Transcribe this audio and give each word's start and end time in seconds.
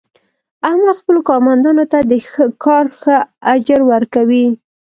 احمد 0.69 0.95
خپلو 1.01 1.19
کارمندانو 1.29 1.83
ته 1.91 1.99
د 2.11 2.13
کار 2.65 2.85
ښه 2.99 3.15
اجر 3.53 3.79
ور 3.89 4.03
کوي. 4.15 4.45